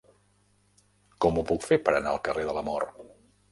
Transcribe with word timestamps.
Com 1.27 1.37
ho 1.37 1.45
puc 1.53 1.67
fer 1.69 1.79
per 1.85 1.95
anar 2.01 2.17
al 2.17 2.25
carrer 2.31 2.49
de 2.51 2.59
l'Amor? 2.59 2.91